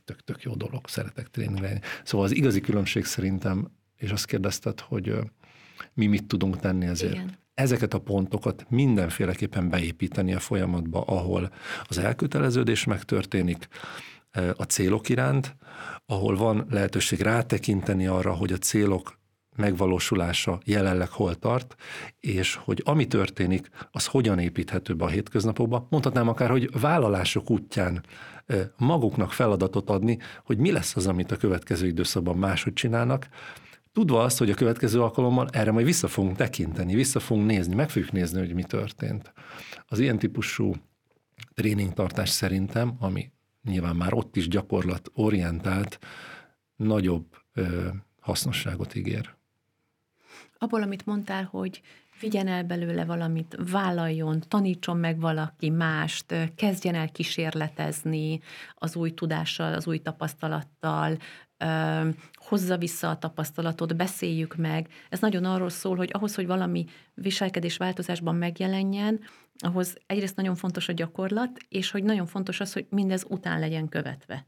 tök, 0.04 0.24
tök 0.24 0.37
jó 0.42 0.54
dolog, 0.54 0.88
szeretek 0.88 1.30
tréningre. 1.30 1.80
Szóval 2.04 2.26
az 2.26 2.34
igazi 2.34 2.60
különbség 2.60 3.04
szerintem, 3.04 3.70
és 3.96 4.10
azt 4.10 4.26
kérdezted, 4.26 4.80
hogy 4.80 5.16
mi 5.94 6.06
mit 6.06 6.24
tudunk 6.24 6.58
tenni 6.58 6.86
ezért. 6.86 7.12
Igen 7.12 7.46
ezeket 7.58 7.94
a 7.94 7.98
pontokat 7.98 8.66
mindenféleképpen 8.68 9.68
beépíteni 9.68 10.34
a 10.34 10.38
folyamatba, 10.38 11.00
ahol 11.00 11.52
az 11.84 11.98
elköteleződés 11.98 12.84
megtörténik 12.84 13.68
a 14.56 14.62
célok 14.62 15.08
iránt, 15.08 15.56
ahol 16.06 16.36
van 16.36 16.66
lehetőség 16.70 17.20
rátekinteni 17.20 18.06
arra, 18.06 18.32
hogy 18.32 18.52
a 18.52 18.58
célok 18.58 19.18
megvalósulása 19.56 20.60
jelenleg 20.64 21.08
hol 21.08 21.34
tart, 21.34 21.74
és 22.20 22.54
hogy 22.54 22.82
ami 22.84 23.06
történik, 23.06 23.68
az 23.90 24.06
hogyan 24.06 24.38
építhető 24.38 24.94
be 24.94 25.04
a 25.04 25.08
hétköznapokba. 25.08 25.86
Mondhatnám 25.90 26.28
akár, 26.28 26.50
hogy 26.50 26.80
vállalások 26.80 27.50
útján 27.50 28.04
maguknak 28.76 29.32
feladatot 29.32 29.90
adni, 29.90 30.18
hogy 30.44 30.58
mi 30.58 30.72
lesz 30.72 30.96
az, 30.96 31.06
amit 31.06 31.30
a 31.30 31.36
következő 31.36 31.86
időszakban 31.86 32.36
máshogy 32.36 32.72
csinálnak, 32.72 33.28
tudva 33.92 34.22
azt, 34.22 34.38
hogy 34.38 34.50
a 34.50 34.54
következő 34.54 35.02
alkalommal 35.02 35.48
erre 35.52 35.72
majd 35.72 35.86
vissza 35.86 36.08
fogunk 36.08 36.36
tekinteni, 36.36 36.94
vissza 36.94 37.20
fogunk 37.20 37.46
nézni, 37.46 37.74
meg 37.74 37.90
fogjuk 37.90 38.12
nézni, 38.12 38.38
hogy 38.38 38.54
mi 38.54 38.62
történt. 38.62 39.32
Az 39.86 39.98
ilyen 39.98 40.18
típusú 40.18 40.72
tréningtartás 41.54 42.28
szerintem, 42.28 42.96
ami 42.98 43.30
nyilván 43.62 43.96
már 43.96 44.14
ott 44.14 44.36
is 44.36 44.48
gyakorlat 44.48 45.10
orientált, 45.14 45.98
nagyobb 46.76 47.26
ö, 47.52 47.88
hasznosságot 48.20 48.94
ígér. 48.94 49.36
Abból, 50.58 50.82
amit 50.82 51.06
mondtál, 51.06 51.44
hogy 51.44 51.80
vigyen 52.20 52.48
el 52.48 52.64
belőle 52.64 53.04
valamit, 53.04 53.56
vállaljon, 53.70 54.42
tanítson 54.48 54.96
meg 54.96 55.20
valaki 55.20 55.70
mást, 55.70 56.34
kezdjen 56.56 56.94
el 56.94 57.08
kísérletezni 57.08 58.40
az 58.74 58.96
új 58.96 59.14
tudással, 59.14 59.74
az 59.74 59.86
új 59.86 59.98
tapasztalattal, 59.98 61.18
hozza 62.34 62.76
vissza 62.76 63.10
a 63.10 63.18
tapasztalatot, 63.18 63.96
beszéljük 63.96 64.56
meg. 64.56 64.88
Ez 65.08 65.20
nagyon 65.20 65.44
arról 65.44 65.68
szól, 65.68 65.96
hogy 65.96 66.10
ahhoz, 66.12 66.34
hogy 66.34 66.46
valami 66.46 66.86
viselkedés 67.14 67.76
változásban 67.76 68.34
megjelenjen, 68.34 69.20
ahhoz 69.58 69.96
egyrészt 70.06 70.36
nagyon 70.36 70.54
fontos 70.54 70.88
a 70.88 70.92
gyakorlat, 70.92 71.58
és 71.68 71.90
hogy 71.90 72.02
nagyon 72.02 72.26
fontos 72.26 72.60
az, 72.60 72.72
hogy 72.72 72.86
mindez 72.90 73.24
után 73.28 73.58
legyen 73.60 73.88
követve. 73.88 74.46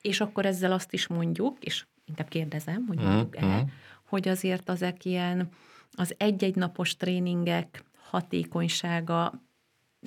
És 0.00 0.20
akkor 0.20 0.46
ezzel 0.46 0.72
azt 0.72 0.92
is 0.92 1.06
mondjuk, 1.06 1.58
és 1.60 1.86
inkább 2.04 2.28
kérdezem, 2.28 2.84
hogy 2.86 2.98
mondjuk-e, 2.98 3.46
mm-hmm. 3.46 3.62
Hogy 4.04 4.28
azért 4.28 4.68
azek 4.68 5.04
ilyen 5.04 5.48
az 5.92 6.14
egy-egy 6.18 6.54
napos 6.54 6.96
tréningek 6.96 7.84
hatékonysága 8.02 9.32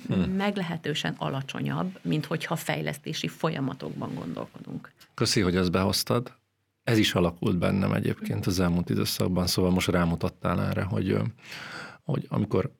hmm. 0.06 0.20
meglehetősen 0.20 1.14
alacsonyabb, 1.18 1.98
mint 2.02 2.26
hogyha 2.26 2.56
fejlesztési 2.56 3.28
folyamatokban 3.28 4.14
gondolkodunk. 4.14 4.92
Köszi, 5.14 5.40
hogy 5.40 5.56
ezt 5.56 5.70
behoztad. 5.70 6.36
Ez 6.84 6.98
is 6.98 7.14
alakult 7.14 7.58
bennem 7.58 7.92
egyébként 7.92 8.46
az 8.46 8.60
elmúlt 8.60 8.90
időszakban, 8.90 9.46
szóval 9.46 9.70
most 9.70 9.88
rámutattál 9.88 10.62
erre, 10.62 10.82
hogy, 10.82 11.16
hogy 12.02 12.26
amikor 12.28 12.72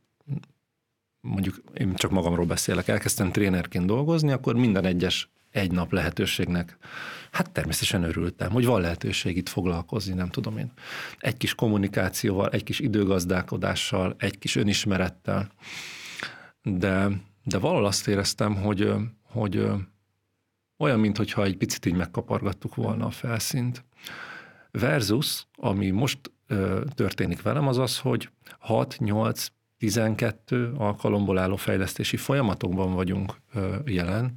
mondjuk 1.21 1.63
én 1.75 1.95
csak 1.95 2.11
magamról 2.11 2.47
beszélek, 2.47 2.89
elkezdtem 2.89 3.33
trénerként 3.33 3.87
dolgozni, 3.87 4.33
akkor 4.33 4.55
minden 4.55 4.85
egyes 4.85 5.31
egy 5.59 5.71
nap 5.71 5.93
lehetőségnek, 5.93 6.77
hát 7.31 7.51
természetesen 7.51 8.03
örültem, 8.03 8.51
hogy 8.51 8.65
van 8.65 8.81
lehetőség 8.81 9.37
itt 9.37 9.49
foglalkozni, 9.49 10.15
nem 10.15 10.29
tudom 10.29 10.59
én. 10.59 10.73
Egy 11.19 11.37
kis 11.37 11.55
kommunikációval, 11.55 12.49
egy 12.49 12.63
kis 12.63 12.79
időgazdálkodással, 12.79 14.15
egy 14.19 14.39
kis 14.39 14.57
önismerettel, 14.57 15.51
de, 16.63 17.09
de 17.45 17.59
valahol 17.59 17.87
azt 17.87 18.09
éreztem, 18.09 18.55
hogy, 18.55 18.93
hogy 19.23 19.67
olyan, 20.79 21.01
mintha 21.01 21.45
egy 21.45 21.57
picit 21.57 21.87
így 21.87 21.95
megkapargattuk 21.95 22.75
volna 22.75 23.07
a 23.07 23.11
felszínt. 23.11 23.85
Versus, 24.71 25.47
ami 25.55 25.91
most 25.91 26.19
történik 26.95 27.43
velem, 27.43 27.69
az 27.69 27.79
az, 27.79 27.99
hogy 27.99 28.31
6-8 28.69 29.47
12 29.79 30.73
alkalomból 30.77 31.39
álló 31.39 31.57
fejlesztési 31.57 32.17
folyamatokban 32.17 32.95
vagyunk 32.95 33.41
jelen 33.85 34.33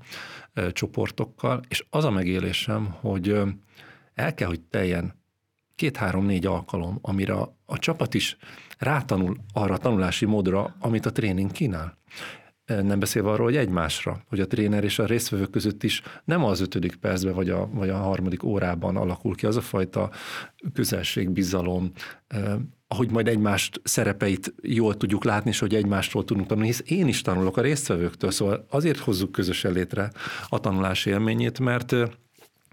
csoportokkal, 0.72 1.62
és 1.67 1.86
az 1.89 2.03
a 2.03 2.12
megélésem, 2.12 2.96
hogy 3.00 3.41
el 4.13 4.34
kell, 4.34 4.48
hogy 4.48 4.62
teljen 4.62 5.20
két-három-négy 5.75 6.46
alkalom, 6.46 7.00
amire 7.01 7.34
a, 7.65 7.77
csapat 7.77 8.13
is 8.13 8.38
rátanul 8.77 9.38
arra 9.53 9.74
a 9.74 9.77
tanulási 9.77 10.25
módra, 10.25 10.75
amit 10.79 11.05
a 11.05 11.12
tréning 11.12 11.51
kínál. 11.51 11.98
Nem 12.84 13.00
beszélve 13.00 13.30
arról, 13.30 13.46
hogy 13.46 13.56
egymásra, 13.56 14.22
hogy 14.28 14.40
a 14.40 14.48
tréner 14.48 14.84
és 14.84 15.00
a 15.00 15.06
résztvevők 15.06 15.50
között 15.50 15.84
is 15.84 16.01
nem 16.25 16.44
az 16.44 16.62
ötödik 16.62 16.96
percben 16.96 17.34
vagy 17.34 17.50
a, 17.50 17.70
vagy 17.74 17.90
a 17.90 17.98
harmadik 17.98 18.44
órában 18.44 18.96
alakul 18.96 19.36
ki 19.36 19.46
az 19.46 19.56
a 19.56 19.62
fajta 19.62 20.10
közelség, 20.74 21.30
bizalom, 21.30 21.92
ahogy 22.88 23.12
majd 23.12 23.28
egymást 23.28 23.82
szerepeit 23.84 24.54
jól 24.62 24.98
tudjuk 24.98 25.24
látni, 25.24 25.50
és 25.50 25.60
hogy 25.60 25.75
egymástól 25.75 26.25
tudunk 26.25 26.48
tanulni, 26.48 26.70
hisz 26.70 26.84
én 26.86 27.08
is 27.08 27.22
tanulok 27.22 27.58
a 27.58 27.62
résztvevőktől, 27.62 28.32
szóval 28.32 28.66
azért 28.70 29.00
hozzuk 29.00 29.32
közösen 29.32 29.72
létre 29.72 30.12
a 30.50 30.60
tanulás 30.60 31.06
élményét, 31.06 31.60
mert 31.60 31.96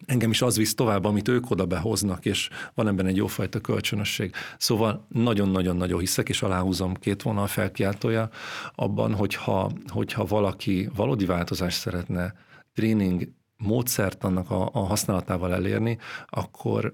engem 0.06 0.30
is 0.30 0.42
az 0.42 0.56
visz 0.56 0.74
tovább, 0.74 1.04
amit 1.04 1.28
ők 1.28 1.50
oda 1.50 1.66
behoznak, 1.66 2.24
és 2.24 2.48
van 2.74 2.88
ebben 2.88 3.06
egy 3.06 3.16
jófajta 3.16 3.60
kölcsönösség. 3.60 4.34
Szóval 4.58 5.06
nagyon-nagyon-nagyon 5.08 6.00
hiszek, 6.00 6.28
és 6.28 6.42
aláhúzom 6.42 6.94
két 6.94 7.22
vonal 7.22 7.46
felkiáltója 7.46 8.30
abban, 8.74 9.14
hogyha, 9.14 9.70
hogyha 9.86 10.24
valaki 10.24 10.88
valódi 10.94 11.24
változást 11.24 11.78
szeretne 11.78 12.34
tréning 12.74 13.28
módszert 13.56 14.24
annak 14.24 14.50
a, 14.50 14.70
a 14.72 14.78
használatával 14.78 15.54
elérni, 15.54 15.98
akkor, 16.26 16.92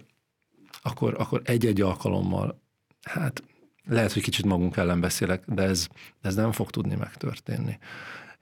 akkor, 0.82 1.14
akkor 1.18 1.42
egy-egy 1.44 1.80
alkalommal 1.80 2.62
hát 3.02 3.42
lehet, 3.86 4.12
hogy 4.12 4.22
kicsit 4.22 4.44
magunk 4.44 4.76
ellen 4.76 5.00
beszélek, 5.00 5.44
de 5.46 5.62
ez, 5.62 5.88
ez 6.22 6.34
nem 6.34 6.52
fog 6.52 6.70
tudni 6.70 6.94
megtörténni. 6.94 7.78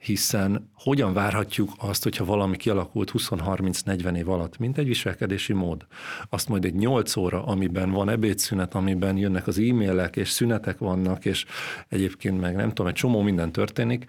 Hiszen 0.03 0.69
hogyan 0.73 1.13
várhatjuk 1.13 1.71
azt, 1.77 2.03
hogyha 2.03 2.25
valami 2.25 2.57
kialakult 2.57 3.11
20-30-40 3.13 4.15
év 4.15 4.29
alatt, 4.29 4.57
mint 4.57 4.77
egy 4.77 4.87
viselkedési 4.87 5.53
mód, 5.53 5.85
azt 6.29 6.49
majd 6.49 6.65
egy 6.65 6.75
8 6.75 7.15
óra, 7.15 7.45
amiben 7.45 7.91
van 7.91 8.09
ebédszünet, 8.09 8.73
amiben 8.73 9.17
jönnek 9.17 9.47
az 9.47 9.57
e-mailek, 9.57 10.15
és 10.15 10.29
szünetek 10.29 10.77
vannak, 10.77 11.25
és 11.25 11.45
egyébként 11.87 12.39
meg 12.39 12.55
nem 12.55 12.67
tudom, 12.67 12.87
egy 12.87 12.93
csomó 12.93 13.21
minden 13.21 13.51
történik, 13.51 14.05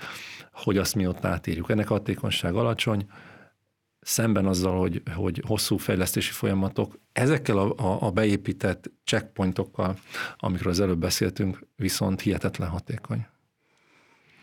hogy 0.52 0.78
azt 0.78 0.94
mi 0.94 1.06
ott 1.06 1.24
átírjuk. 1.24 1.70
Ennek 1.70 1.88
hatékonyság 1.88 2.54
alacsony, 2.54 3.06
szemben 4.00 4.46
azzal, 4.46 4.78
hogy, 4.78 5.02
hogy 5.14 5.42
hosszú 5.46 5.76
fejlesztési 5.76 6.32
folyamatok, 6.32 6.98
ezekkel 7.12 7.58
a, 7.58 7.72
a, 7.76 8.06
a 8.06 8.10
beépített 8.10 8.90
checkpointokkal, 9.04 9.98
amikről 10.36 10.72
az 10.72 10.80
előbb 10.80 10.98
beszéltünk, 10.98 11.66
viszont 11.76 12.20
hihetetlen 12.20 12.68
hatékony. 12.68 13.26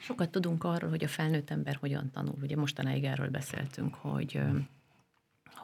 Sokat 0.01 0.29
tudunk 0.29 0.63
arról, 0.63 0.89
hogy 0.89 1.03
a 1.03 1.08
felnőtt 1.08 1.50
ember 1.50 1.75
hogyan 1.75 2.12
tanul. 2.12 2.36
Ugye 2.41 2.55
mostanáig 2.55 3.03
erről 3.03 3.29
beszéltünk, 3.29 3.96
hogy 3.96 4.41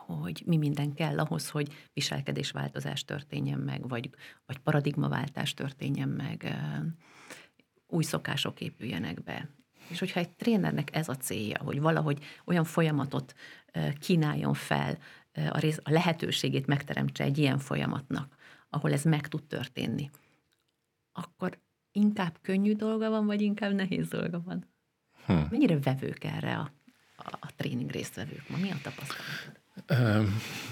hogy 0.08 0.44
mi 0.46 0.58
minden 0.58 0.94
kell 0.94 1.20
ahhoz, 1.20 1.50
hogy 1.50 1.89
viselkedésváltozás 1.94 3.06
történjen 3.06 3.60
meg, 3.60 3.88
vagy, 3.88 4.10
vagy 4.46 4.58
paradigmaváltás 4.58 5.53
történjen 5.53 6.10
meg, 6.10 6.56
új 7.88 8.03
szokások 8.03 8.62
épüljenek 8.62 9.24
be. 9.24 9.50
És 9.89 10.00
hogyha 10.00 10.20
egy 10.20 10.29
trénernek 10.29 10.96
ez 10.96 11.10
a 11.10 11.15
célja, 11.15 11.63
hogy 11.63 11.79
valahogy 11.79 12.24
olyan 12.46 12.63
folyamatot 12.63 13.34
kínáljon 14.00 14.53
fel, 14.53 14.98
a, 15.34 15.60
rész, 15.60 15.79
a 15.84 15.91
lehetőségét 15.91 16.67
megteremtse 16.67 17.24
egy 17.24 17.38
ilyen 17.38 17.60
folyamatnak, 17.60 18.36
ahol 18.70 18.94
ez 18.94 19.03
meg 19.03 19.27
tud 19.27 19.44
történni, 19.44 20.10
akkor 21.12 21.60
inkább 21.98 22.38
könnyű 22.42 22.74
dolga 22.74 23.10
van, 23.10 23.25
vagy 23.25 23.42
inkább 23.42 23.74
nehéz 23.74 24.08
dolga 24.08 24.42
van? 24.46 24.66
Hm. 25.25 25.34
Mennyire 25.50 25.80
vevők 25.80 26.24
erre 26.24 26.56
a, 26.56 26.72
a, 27.18 27.38
a 27.39 27.48
tréning 27.56 27.92
résztvevők 27.92 28.50
ma? 28.50 28.58
Mi 28.58 28.72
a 28.72 28.75
tapasztalat? 28.82 29.58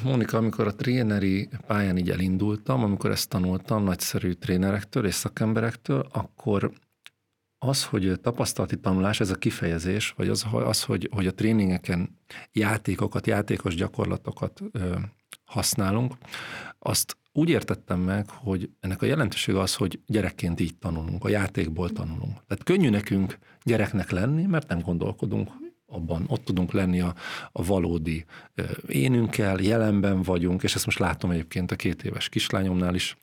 Mónika, 0.04 0.38
amikor 0.38 0.68
a 0.68 0.76
tréneri 0.76 1.50
pályán 1.68 1.98
így 1.98 2.10
elindultam, 2.10 2.84
amikor 2.84 3.12
ezt 3.12 3.30
tanultam 3.30 3.84
nagyszerű 3.84 4.32
trénerektől 4.32 5.06
és 5.06 5.14
szakemberektől, 5.14 6.08
akkor 6.12 6.72
az, 7.58 7.86
hogy 7.86 8.20
tapasztalati 8.22 8.80
tanulás, 8.80 9.20
ez 9.20 9.30
a 9.30 9.36
kifejezés, 9.36 10.14
vagy 10.18 10.30
az, 10.30 10.46
az 10.52 10.84
hogy, 10.84 11.10
hogy 11.12 11.28
a 11.28 11.34
tréningeken 11.34 12.20
játékokat, 12.52 13.28
játékos 13.28 13.76
gyakorlatokat 13.76 14.62
ö, 14.72 14.96
használunk, 15.46 16.14
azt 16.80 17.18
úgy 17.38 17.50
értettem 17.50 18.00
meg, 18.00 18.30
hogy 18.30 18.70
ennek 18.80 19.02
a 19.02 19.06
jelentősége 19.06 19.60
az, 19.60 19.76
hogy 19.76 20.00
gyerekként 20.06 20.60
így 20.60 20.78
tanulunk, 20.78 21.24
a 21.24 21.30
játékból 21.30 21.90
tanulunk. 21.90 22.32
Tehát 22.48 22.64
könnyű 22.64 22.90
nekünk 22.90 23.38
gyereknek 23.64 24.12
lenni, 24.12 24.46
mert 24.46 24.68
nem 24.68 24.80
gondolkodunk 24.80 25.52
abban, 25.88 26.24
ott 26.28 26.44
tudunk 26.46 26.72
lenni 26.72 27.02
a, 27.02 27.16
a 27.52 27.64
valódi 27.64 28.26
énünkkel, 28.88 29.60
jelenben 29.60 30.22
vagyunk, 30.22 30.64
és 30.64 30.76
ezt 30.76 30.86
most 30.86 31.00
látom 31.00 31.32
egyébként 31.32 31.72
a 31.72 31.76
két 31.76 32.04
éves 32.04 32.30
kislányomnál 32.30 32.96
is, 32.96 33.18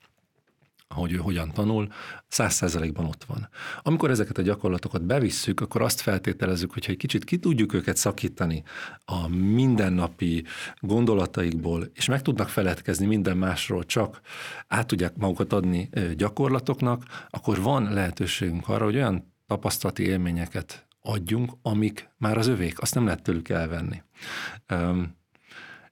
hogy 0.93 1.11
ő 1.11 1.15
hogyan 1.15 1.51
tanul, 1.51 1.87
száz 2.27 2.53
százalékban 2.53 3.05
ott 3.05 3.23
van. 3.23 3.49
Amikor 3.81 4.09
ezeket 4.09 4.37
a 4.37 4.41
gyakorlatokat 4.41 5.05
bevisszük, 5.05 5.59
akkor 5.59 5.81
azt 5.81 6.01
feltételezzük, 6.01 6.73
hogyha 6.73 6.91
egy 6.91 6.97
kicsit 6.97 7.23
ki 7.23 7.37
tudjuk 7.37 7.73
őket 7.73 7.97
szakítani 7.97 8.63
a 9.05 9.27
mindennapi 9.27 10.43
gondolataikból, 10.79 11.89
és 11.93 12.05
meg 12.05 12.21
tudnak 12.21 12.49
feledkezni 12.49 13.05
minden 13.05 13.37
másról, 13.37 13.85
csak 13.85 14.21
át 14.67 14.87
tudják 14.87 15.15
magukat 15.15 15.53
adni 15.53 15.89
gyakorlatoknak, 16.15 17.03
akkor 17.29 17.61
van 17.61 17.93
lehetőségünk 17.93 18.69
arra, 18.69 18.83
hogy 18.83 18.95
olyan 18.95 19.33
tapasztalati 19.47 20.03
élményeket 20.03 20.87
adjunk, 21.01 21.51
amik 21.61 22.09
már 22.17 22.37
az 22.37 22.47
övék, 22.47 22.81
azt 22.81 22.95
nem 22.95 23.05
lehet 23.05 23.23
tőlük 23.23 23.49
elvenni. 23.49 24.01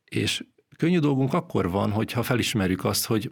És 0.06 0.44
könnyű 0.78 1.00
dolgunk 1.00 1.34
akkor 1.34 1.70
van, 1.70 1.92
hogyha 1.92 2.24
felismerjük 2.24 2.86
azt, 2.86 3.06
hogy 3.06 3.32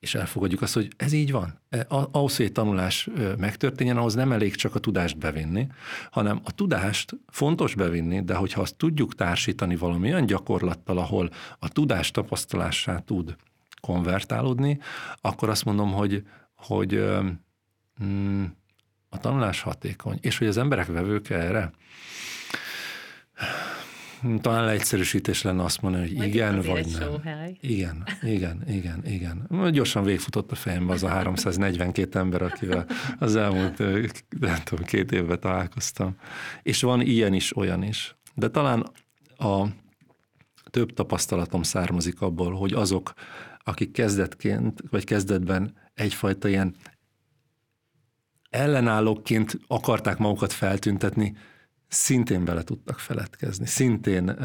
és 0.00 0.14
elfogadjuk 0.14 0.62
azt, 0.62 0.74
hogy 0.74 0.88
ez 0.96 1.12
így 1.12 1.30
van. 1.30 1.60
E, 1.68 1.86
ahhoz, 1.88 2.36
hogy 2.36 2.46
egy 2.46 2.52
tanulás 2.52 3.08
megtörténjen, 3.38 3.96
ahhoz 3.96 4.14
nem 4.14 4.32
elég 4.32 4.54
csak 4.54 4.74
a 4.74 4.78
tudást 4.78 5.18
bevinni, 5.18 5.66
hanem 6.10 6.40
a 6.44 6.52
tudást 6.52 7.16
fontos 7.28 7.74
bevinni, 7.74 8.24
de 8.24 8.34
hogyha 8.34 8.60
azt 8.60 8.76
tudjuk 8.76 9.14
társítani 9.14 9.76
valami 9.76 10.12
olyan 10.12 10.26
gyakorlattal, 10.26 10.98
ahol 10.98 11.30
a 11.58 11.68
tudás 11.68 12.10
tapasztalását 12.10 13.04
tud 13.04 13.36
konvertálódni, 13.80 14.78
akkor 15.20 15.48
azt 15.48 15.64
mondom, 15.64 15.92
hogy, 15.92 16.22
hogy 16.54 17.04
mm, 18.04 18.44
a 19.08 19.18
tanulás 19.18 19.60
hatékony. 19.60 20.18
És 20.20 20.38
hogy 20.38 20.46
az 20.46 20.56
emberek 20.56 20.86
vevők 20.86 21.30
erre, 21.30 21.72
talán 24.40 24.64
leegyszerűsítés 24.64 25.42
lenne 25.42 25.62
azt 25.62 25.80
mondani, 25.80 26.16
hogy 26.16 26.26
igen, 26.26 26.60
vagy 26.60 26.86
nem. 26.98 27.56
Igen, 27.60 28.06
igen, 28.22 28.62
igen, 28.68 29.06
igen. 29.06 29.70
Gyorsan 29.72 30.04
végfutott 30.04 30.52
a 30.52 30.54
fejembe 30.54 30.92
az 30.92 31.02
a 31.02 31.08
342 31.08 32.18
ember, 32.18 32.42
akivel 32.42 32.86
az 33.18 33.36
elmúlt 33.36 33.78
nem 34.40 34.58
tudom, 34.64 34.84
két 34.84 35.12
évben 35.12 35.40
találkoztam. 35.40 36.16
És 36.62 36.82
van 36.82 37.00
ilyen 37.00 37.32
is, 37.32 37.56
olyan 37.56 37.82
is. 37.82 38.16
De 38.34 38.48
talán 38.48 38.90
a 39.38 39.66
több 40.70 40.92
tapasztalatom 40.92 41.62
származik 41.62 42.20
abból, 42.20 42.52
hogy 42.52 42.72
azok, 42.72 43.12
akik 43.64 43.92
kezdetként, 43.92 44.82
vagy 44.90 45.04
kezdetben 45.04 45.74
egyfajta 45.94 46.48
ilyen 46.48 46.74
ellenállóként 48.50 49.58
akarták 49.66 50.18
magukat 50.18 50.52
feltüntetni, 50.52 51.36
szintén 51.88 52.44
bele 52.44 52.62
tudtak 52.62 52.98
feledkezni, 52.98 53.66
szintén 53.66 54.36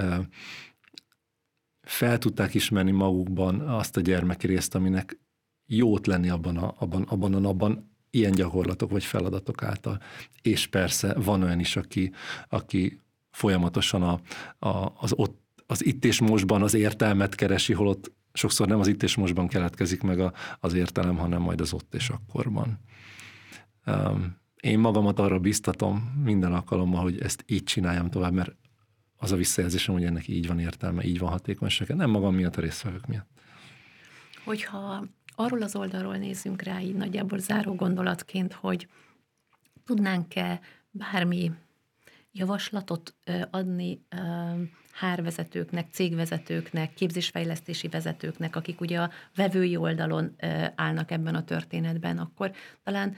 fel 1.81 2.17
tudták 2.17 2.53
ismerni 2.53 2.91
magukban 2.91 3.59
azt 3.59 3.97
a 3.97 4.01
gyermeki 4.01 4.47
részt, 4.47 4.75
aminek 4.75 5.19
jót 5.65 6.07
lenni 6.07 6.29
abban 6.29 6.57
a, 6.57 6.75
abban, 6.77 7.01
abban 7.01 7.33
a 7.33 7.39
napban, 7.39 7.89
ilyen 8.09 8.31
gyakorlatok 8.31 8.91
vagy 8.91 9.03
feladatok 9.03 9.63
által. 9.63 10.01
És 10.41 10.67
persze 10.67 11.13
van 11.13 11.43
olyan 11.43 11.59
is, 11.59 11.75
aki, 11.75 12.11
aki 12.49 12.99
folyamatosan 13.29 14.01
a, 14.01 14.19
a, 14.67 14.93
az, 14.97 15.13
ott, 15.15 15.39
az 15.67 15.85
itt 15.85 16.05
és 16.05 16.19
mostban 16.19 16.61
az 16.61 16.73
értelmet 16.73 17.35
keresi, 17.35 17.73
holott 17.73 18.11
sokszor 18.33 18.67
nem 18.67 18.79
az 18.79 18.87
itt 18.87 19.03
és 19.03 19.15
mostban 19.15 19.47
keletkezik 19.47 20.01
meg 20.01 20.19
a, 20.19 20.33
az 20.59 20.73
értelem, 20.73 21.17
hanem 21.17 21.41
majd 21.41 21.61
az 21.61 21.73
ott 21.73 21.93
és 21.93 22.09
akkorban. 22.09 22.79
Um, 23.85 24.40
én 24.61 24.79
magamat 24.79 25.19
arra 25.19 25.39
biztatom 25.39 26.21
minden 26.23 26.53
alkalommal, 26.53 27.01
hogy 27.01 27.21
ezt 27.21 27.43
így 27.47 27.63
csináljam 27.63 28.09
tovább, 28.09 28.33
mert 28.33 28.55
az 29.17 29.31
a 29.31 29.35
visszajelzésem, 29.35 29.93
hogy 29.93 30.03
ennek 30.03 30.27
így 30.27 30.47
van 30.47 30.59
értelme, 30.59 31.03
így 31.03 31.19
van 31.19 31.29
hatékonysága, 31.29 31.95
nem 31.95 32.09
magam 32.09 32.35
miatt, 32.35 32.55
a 32.55 32.61
résztvevők 32.61 33.07
miatt. 33.07 33.29
Hogyha 34.43 35.05
arról 35.35 35.61
az 35.61 35.75
oldalról 35.75 36.17
nézzünk 36.17 36.61
rá, 36.61 36.79
így 36.79 36.95
nagyjából 36.95 37.39
záró 37.39 37.75
gondolatként, 37.75 38.53
hogy 38.53 38.87
tudnánk-e 39.85 40.59
bármi 40.91 41.51
javaslatot 42.31 43.15
adni 43.49 44.05
hárvezetőknek, 44.91 45.87
cégvezetőknek, 45.91 46.93
képzésfejlesztési 46.93 47.87
vezetőknek, 47.87 48.55
akik 48.55 48.81
ugye 48.81 48.99
a 48.99 49.11
vevői 49.35 49.75
oldalon 49.75 50.35
állnak 50.75 51.11
ebben 51.11 51.35
a 51.35 51.43
történetben, 51.43 52.17
akkor 52.17 52.51
talán 52.83 53.15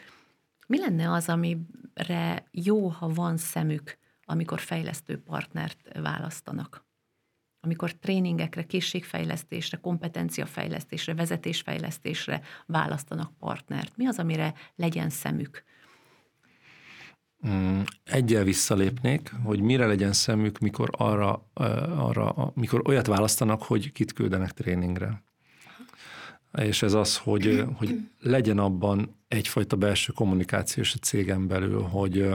mi 0.67 0.79
lenne 0.79 1.11
az, 1.11 1.29
amire 1.29 2.43
jó, 2.51 2.87
ha 2.87 3.07
van 3.07 3.37
szemük, 3.37 3.97
amikor 4.25 4.59
fejlesztő 4.59 5.21
partnert 5.21 5.99
választanak? 6.01 6.85
Amikor 7.59 7.91
tréningekre, 7.91 8.65
készségfejlesztésre, 8.65 9.77
kompetenciafejlesztésre, 9.77 11.13
vezetésfejlesztésre 11.13 12.41
választanak 12.65 13.37
partnert. 13.39 13.97
Mi 13.97 14.07
az, 14.07 14.19
amire 14.19 14.53
legyen 14.75 15.09
szemük? 15.09 15.63
Mm, 17.47 17.81
egyel 18.03 18.43
visszalépnék, 18.43 19.31
hogy 19.43 19.61
mire 19.61 19.85
legyen 19.85 20.13
szemük, 20.13 20.59
mikor, 20.59 20.89
arra, 20.91 21.49
arra, 21.97 22.51
mikor 22.55 22.81
olyat 22.87 23.07
választanak, 23.07 23.63
hogy 23.63 23.91
kit 23.91 24.13
küldenek 24.13 24.51
tréningre 24.51 25.23
és 26.61 26.81
ez 26.81 26.93
az, 26.93 27.17
hogy, 27.17 27.65
hogy 27.75 27.99
legyen 28.19 28.57
abban 28.57 29.15
egyfajta 29.27 29.75
belső 29.75 30.11
kommunikációs 30.15 30.93
a 30.93 30.97
cégen 30.97 31.47
belül, 31.47 31.81
hogy 31.81 32.27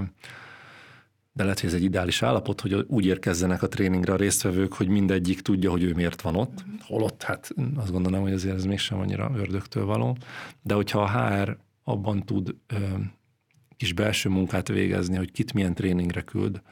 de 1.33 1.45
lehet, 1.45 1.61
hogy 1.61 1.69
ez 1.69 1.75
egy 1.75 1.83
ideális 1.83 2.23
állapot, 2.23 2.61
hogy 2.61 2.75
úgy 2.89 3.07
érkezzenek 3.07 3.63
a 3.63 3.69
tréningre 3.69 4.13
a 4.13 4.17
résztvevők, 4.17 4.73
hogy 4.73 4.89
mindegyik 4.89 5.41
tudja, 5.41 5.71
hogy 5.71 5.83
ő 5.83 5.95
miért 5.95 6.21
van 6.21 6.37
ott. 6.37 6.65
Holott, 6.81 7.23
hát 7.23 7.51
azt 7.77 7.91
gondolom, 7.91 8.23
hogy 8.23 8.33
azért 8.33 8.55
ez 8.55 8.65
mégsem 8.65 8.99
annyira 8.99 9.33
ördögtől 9.37 9.85
való. 9.85 10.17
De 10.63 10.75
hogyha 10.75 11.03
a 11.03 11.09
HR 11.09 11.59
abban 11.85 12.25
tud 12.25 12.55
ö, 12.67 12.77
kis 13.77 13.93
belső 13.93 14.29
munkát 14.29 14.69
végezni, 14.69 15.17
hogy 15.17 15.33
kit 15.33 15.53
milyen 15.53 15.75
tréningre 15.75 16.23
küld, 16.23 16.63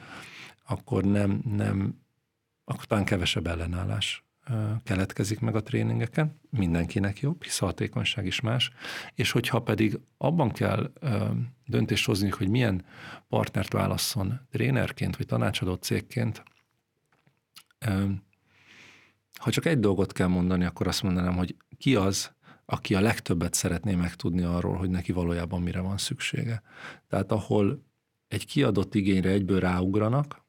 akkor 0.67 1.05
nem, 1.05 1.41
nem 1.57 2.01
akkor 2.65 2.85
talán 2.85 3.05
kevesebb 3.05 3.47
ellenállás 3.47 4.26
keletkezik 4.83 5.41
meg 5.41 5.55
a 5.55 5.63
tréningeken, 5.63 6.41
mindenkinek 6.51 7.21
jobb, 7.21 7.43
hisz 7.43 7.63
a 7.63 7.65
hatékonyság 7.65 8.27
is 8.27 8.41
más, 8.41 8.71
és 9.15 9.31
hogyha 9.31 9.63
pedig 9.63 10.01
abban 10.17 10.51
kell 10.51 10.93
döntést 11.67 12.07
hozni, 12.07 12.29
hogy 12.29 12.49
milyen 12.49 12.85
partnert 13.29 13.73
válasszon 13.73 14.41
trénerként 14.51 15.17
vagy 15.17 15.27
tanácsadó 15.27 15.75
cégként, 15.75 16.43
ha 19.39 19.51
csak 19.51 19.65
egy 19.65 19.81
dolgot 19.81 20.13
kell 20.13 20.27
mondani, 20.27 20.65
akkor 20.65 20.87
azt 20.87 21.03
mondanám, 21.03 21.37
hogy 21.37 21.57
ki 21.79 21.95
az, 21.95 22.35
aki 22.65 22.95
a 22.95 23.01
legtöbbet 23.01 23.55
szeretné 23.55 23.95
megtudni 23.95 24.43
arról, 24.43 24.77
hogy 24.77 24.91
neki 24.91 25.13
valójában 25.13 25.63
mire 25.63 25.81
van 25.81 25.99
szüksége. 25.99 26.63
Tehát 27.09 27.33
ahol 27.33 27.85
egy 28.29 28.47
kiadott 28.47 28.95
igényre 28.95 29.31
egyből 29.31 29.61
ráugranak, 29.61 30.45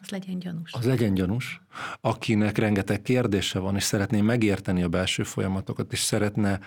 az 0.00 0.08
legyen 0.08 0.38
gyanús. 0.38 0.72
Az 0.72 0.84
legyen 0.84 1.14
gyanús, 1.14 1.60
akinek 2.00 2.58
rengeteg 2.58 3.02
kérdése 3.02 3.58
van, 3.58 3.76
és 3.76 3.82
szeretné 3.82 4.20
megérteni 4.20 4.82
a 4.82 4.88
belső 4.88 5.22
folyamatokat, 5.22 5.92
és 5.92 6.00
szeretne 6.00 6.60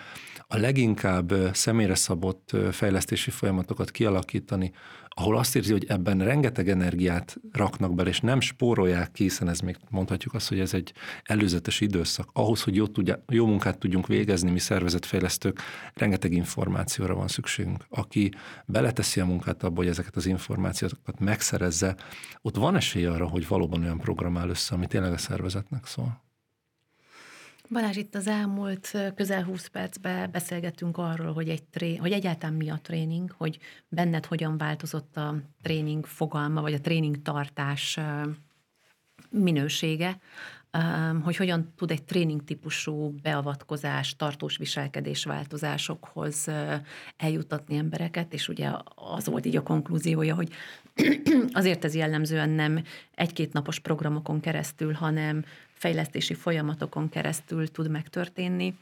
a 0.47 0.57
leginkább 0.57 1.33
személyre 1.53 1.95
szabott 1.95 2.55
fejlesztési 2.71 3.31
folyamatokat 3.31 3.91
kialakítani, 3.91 4.71
ahol 5.19 5.37
azt 5.37 5.55
érzi, 5.55 5.71
hogy 5.71 5.85
ebben 5.87 6.19
rengeteg 6.19 6.69
energiát 6.69 7.37
raknak 7.51 7.95
bele, 7.95 8.09
és 8.09 8.19
nem 8.19 8.39
spórolják 8.39 9.11
ki, 9.11 9.23
hiszen 9.23 9.49
ez 9.49 9.59
még 9.59 9.77
mondhatjuk 9.89 10.33
azt, 10.33 10.47
hogy 10.47 10.59
ez 10.59 10.73
egy 10.73 10.93
előzetes 11.23 11.81
időszak. 11.81 12.29
Ahhoz, 12.33 12.63
hogy 12.63 12.75
jó, 12.75 12.87
tudja, 12.87 13.23
jó 13.27 13.45
munkát 13.45 13.77
tudjunk 13.77 14.07
végezni, 14.07 14.51
mi 14.51 14.59
szervezetfejlesztők, 14.59 15.61
rengeteg 15.93 16.31
információra 16.31 17.15
van 17.15 17.27
szükségünk. 17.27 17.85
Aki 17.89 18.31
beleteszi 18.65 19.19
a 19.19 19.25
munkát 19.25 19.63
abba, 19.63 19.75
hogy 19.75 19.87
ezeket 19.87 20.15
az 20.15 20.25
információkat 20.25 21.19
megszerezze, 21.19 21.95
ott 22.41 22.55
van 22.55 22.75
esély 22.75 23.05
arra, 23.05 23.27
hogy 23.27 23.47
valóban 23.47 23.81
olyan 23.83 23.99
program 23.99 24.37
áll 24.37 24.49
össze, 24.49 24.75
ami 24.75 24.87
tényleg 24.99 25.17
a 25.17 25.21
szervezetnek 25.21 25.85
szól. 25.85 26.21
Balázs, 27.69 27.95
itt 27.95 28.15
az 28.15 28.27
elmúlt 28.27 28.97
közel 29.15 29.43
20 29.43 29.67
percben 29.67 30.31
beszélgettünk 30.31 30.97
arról, 30.97 31.33
hogy, 31.33 31.49
egy 31.49 31.63
tré- 31.63 31.99
hogy 31.99 32.11
egyáltalán 32.11 32.55
mi 32.55 32.69
a 32.69 32.79
tréning, 32.81 33.31
hogy 33.37 33.59
benned 33.87 34.25
hogyan 34.25 34.57
változott 34.57 35.17
a 35.17 35.35
tréning 35.61 36.05
fogalma, 36.05 36.61
vagy 36.61 36.73
a 36.73 36.81
tréning 36.81 37.21
tartás 37.21 37.99
minősége, 39.29 40.19
hogy 41.23 41.35
hogyan 41.35 41.73
tud 41.75 41.91
egy 41.91 42.03
tréning 42.03 42.43
típusú 42.43 43.15
beavatkozás, 43.21 44.15
tartós 44.15 44.57
viselkedés 44.57 45.23
változásokhoz 45.23 46.47
eljutatni 47.17 47.75
embereket, 47.75 48.33
és 48.33 48.47
ugye 48.47 48.71
az 48.95 49.25
volt 49.25 49.45
így 49.45 49.55
a 49.55 49.63
konklúziója, 49.63 50.35
hogy 50.35 50.51
azért 51.51 51.85
ez 51.85 51.95
jellemzően 51.95 52.49
nem 52.49 52.83
egy-két 53.15 53.53
napos 53.53 53.79
programokon 53.79 54.39
keresztül, 54.39 54.93
hanem 54.93 55.45
fejlesztési 55.73 56.33
folyamatokon 56.33 57.09
keresztül 57.09 57.67
tud 57.67 57.89
megtörténni, 57.89 58.77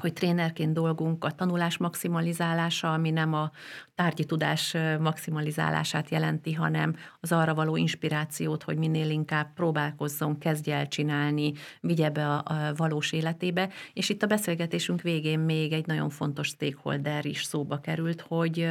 hogy 0.00 0.12
trénerként 0.12 0.72
dolgunk 0.72 1.24
a 1.24 1.30
tanulás 1.30 1.76
maximalizálása, 1.76 2.92
ami 2.92 3.10
nem 3.10 3.34
a 3.34 3.50
tárgyi 3.94 4.24
tudás 4.24 4.76
maximalizálását 5.00 6.08
jelenti, 6.08 6.52
hanem 6.52 6.96
az 7.20 7.32
arra 7.32 7.54
való 7.54 7.76
inspirációt, 7.76 8.62
hogy 8.62 8.76
minél 8.76 9.10
inkább 9.10 9.52
próbálkozzon, 9.54 10.38
kezdje 10.38 10.76
el 10.76 10.88
csinálni, 10.88 11.52
vigye 11.80 12.10
be 12.10 12.28
a, 12.28 12.42
a 12.44 12.74
valós 12.76 13.12
életébe. 13.12 13.68
És 13.92 14.08
itt 14.08 14.22
a 14.22 14.26
beszélgetésünk 14.26 15.02
végén 15.02 15.38
még 15.38 15.72
egy 15.72 15.86
nagyon 15.86 16.10
fontos 16.10 16.46
stakeholder 16.46 17.24
is 17.24 17.44
szóba 17.44 17.80
került, 17.80 18.20
hogy 18.20 18.68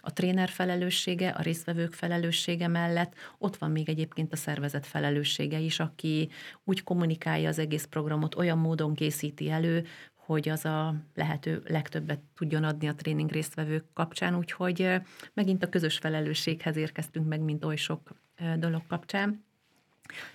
a 0.00 0.12
tréner 0.12 0.48
felelőssége, 0.48 1.28
a 1.28 1.42
résztvevők 1.42 1.92
felelőssége 1.92 2.68
mellett 2.68 3.14
ott 3.38 3.56
van 3.56 3.70
még 3.70 3.88
egyébként 3.88 4.32
a 4.32 4.36
szervezet 4.36 4.86
felelőssége 4.86 5.58
is, 5.58 5.80
aki 5.80 6.28
úgy 6.64 6.82
kommunikálja 6.82 7.48
az 7.48 7.58
egész 7.58 7.84
programot, 7.84 8.34
olyan 8.34 8.58
módon 8.58 8.94
készíti 8.94 9.50
elő, 9.50 9.86
hogy 10.26 10.48
az 10.48 10.64
a 10.64 10.94
lehető 11.14 11.62
legtöbbet 11.66 12.20
tudjon 12.36 12.64
adni 12.64 12.88
a 12.88 12.94
tréning 12.94 13.30
résztvevők 13.30 13.84
kapcsán, 13.92 14.36
úgyhogy 14.36 15.00
megint 15.34 15.64
a 15.64 15.68
közös 15.68 15.98
felelősséghez 15.98 16.76
érkeztünk 16.76 17.28
meg, 17.28 17.40
mint 17.40 17.64
oly 17.64 17.76
sok 17.76 18.10
dolog 18.58 18.86
kapcsán. 18.86 19.44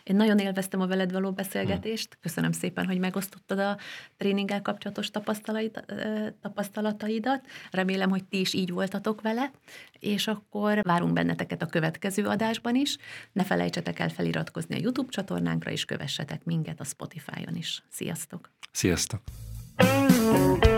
Én 0.03 0.15
nagyon 0.15 0.37
élveztem 0.37 0.81
a 0.81 0.87
veled 0.87 1.11
való 1.11 1.31
beszélgetést, 1.31 2.17
köszönöm 2.21 2.51
szépen, 2.51 2.85
hogy 2.85 2.99
megosztottad 2.99 3.59
a 3.59 3.77
tréninggel 4.17 4.61
kapcsolatos 4.61 5.09
tapasztalataidat. 6.41 7.47
Remélem, 7.71 8.09
hogy 8.09 8.23
ti 8.23 8.39
is 8.39 8.53
így 8.53 8.71
voltatok 8.71 9.21
vele, 9.21 9.51
és 9.99 10.27
akkor 10.27 10.81
várunk 10.83 11.13
benneteket 11.13 11.61
a 11.61 11.65
következő 11.65 12.25
adásban 12.25 12.75
is. 12.75 12.97
Ne 13.31 13.43
felejtsetek 13.43 13.99
el 13.99 14.09
feliratkozni 14.09 14.75
a 14.75 14.79
YouTube 14.81 15.09
csatornánkra, 15.11 15.71
és 15.71 15.85
kövessetek 15.85 16.43
minket 16.43 16.79
a 16.79 16.83
Spotify-on 16.83 17.55
is. 17.55 17.83
Sziasztok! 17.89 18.51
Sziasztok! 18.71 19.21
Thank 20.31 20.63
you. 20.63 20.68